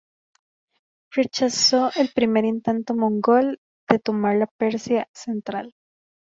[1.11, 5.75] Rechazó el primer intento mongol de tomar la Persia central.